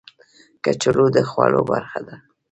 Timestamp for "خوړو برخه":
1.29-1.99